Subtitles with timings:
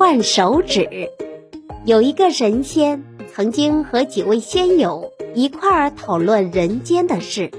[0.00, 1.10] 换手指。
[1.84, 3.04] 有一个神仙
[3.34, 7.50] 曾经和几位仙友一块儿讨论人间的事。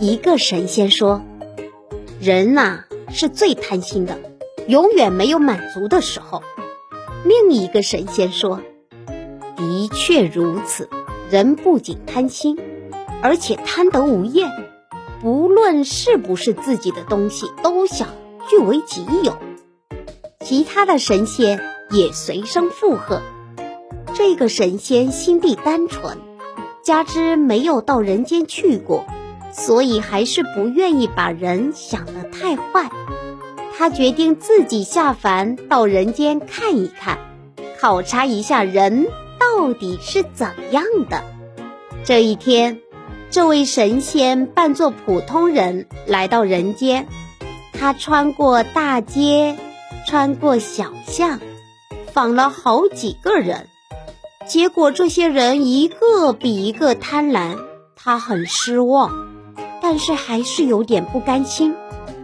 [0.00, 1.22] 一个神仙说
[2.20, 4.18] ：“人呐是最贪心的，
[4.66, 6.42] 永远没有满足的时候。”
[7.24, 8.60] 另一个神仙说
[9.56, 10.88] ：“的确如此，
[11.30, 12.58] 人不仅贪心，
[13.22, 14.50] 而且贪得无厌，
[15.22, 18.08] 不论是不是自己的东西，都想
[18.48, 19.38] 据为己有。”
[20.48, 23.20] 其他的神仙也随声附和。
[24.14, 26.16] 这个神仙心地单纯，
[26.82, 29.04] 加之没有到人间去过，
[29.52, 32.90] 所以还是不愿意把人想得太坏。
[33.76, 37.18] 他决定自己下凡到人间看一看，
[37.78, 39.06] 考察一下人
[39.38, 41.24] 到底是怎样的。
[42.04, 42.80] 这一天，
[43.30, 47.06] 这位神仙扮作普通人来到人间，
[47.74, 49.58] 他穿过大街。
[50.06, 51.40] 穿过小巷，
[52.12, 53.68] 访了好几个人，
[54.46, 57.58] 结果这些人一个比一个贪婪，
[57.94, 59.28] 他很失望，
[59.82, 61.74] 但是还是有点不甘心，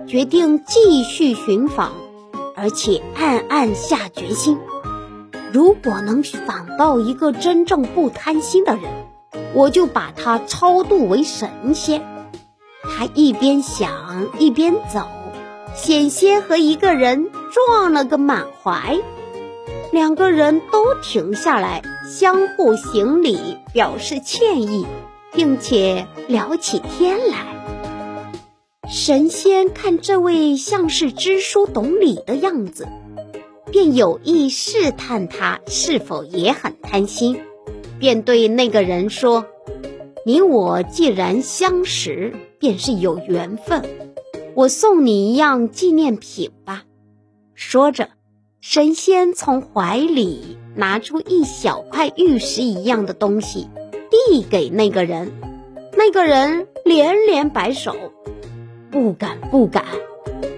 [0.06, 1.92] 决定继续寻访，
[2.56, 4.58] 而且暗暗下决心：
[5.52, 8.84] 如果能访到一个真正不贪心的人，
[9.52, 12.02] 我就把他超度为神仙。
[12.82, 15.08] 他一边想一边走。
[15.74, 18.98] 险些和一个人撞了个满怀，
[19.92, 24.84] 两个人都停下来，相互行礼，表示歉意，
[25.32, 27.46] 并且聊起天来。
[28.90, 32.88] 神仙看这位像是知书懂礼的样子，
[33.70, 37.40] 便有意试探他是否也很贪心，
[38.00, 39.46] 便对那个人说
[40.26, 43.84] ：“你我既然相识，便是有缘分。”
[44.56, 46.82] 我送你一样纪念品吧。
[47.54, 48.08] 说着，
[48.60, 53.68] 神仙从怀里拿出一小块玉石一样的东西，
[54.10, 55.32] 递给那个人。
[55.96, 57.94] 那个人连连摆手
[58.90, 59.84] ：“不敢，不敢，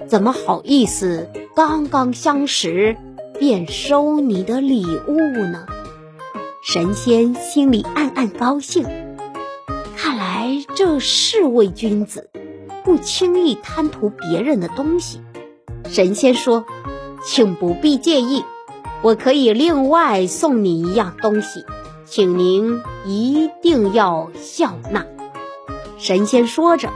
[0.07, 1.29] 怎么好意思？
[1.55, 2.97] 刚刚相识，
[3.39, 5.67] 便收你的礼物呢？”
[6.65, 8.85] 神仙心里暗暗高兴，
[9.97, 12.31] 看来这是位君子。
[12.83, 15.21] 不轻易贪图别人的东西，
[15.89, 16.65] 神仙说
[17.27, 18.45] ：“请不必介意，
[19.03, 21.67] 我可以另外送你一样东西，
[22.07, 25.05] 请您一定要笑纳。”
[25.99, 26.91] 神仙说着，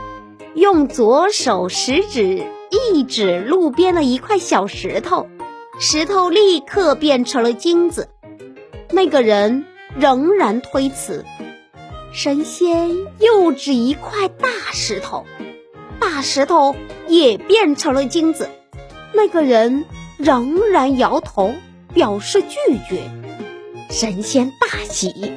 [0.55, 5.27] 用左手食指一指路边的一块小石头，
[5.79, 8.07] 石头立刻变成了金子。
[8.89, 9.65] 那个人
[9.97, 11.25] 仍然推辞，
[12.13, 15.25] 神仙又指一块大石头。
[15.99, 16.75] 大石头
[17.07, 18.49] 也变成了金子，
[19.13, 19.85] 那个人
[20.21, 21.53] 仍然摇头
[21.93, 23.01] 表示拒绝。
[23.89, 25.33] 神仙大喜，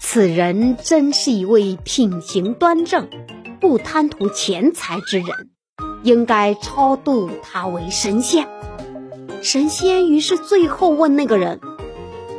[0.00, 3.08] 此人真是一位品行端正、
[3.60, 5.28] 不贪图钱财之人，
[6.02, 8.48] 应该超度他为神仙。
[9.42, 11.60] 神仙于是最后问那个人：“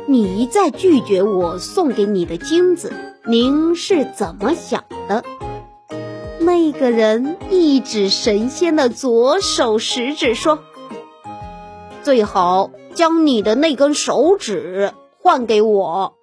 [0.06, 2.92] 你一再拒绝我送给你的金子，
[3.26, 5.24] 您是怎么想的？”
[6.38, 10.58] 那个人一指神仙的左手食指，说
[12.02, 16.14] ：“最好将你的那根手指换给我。”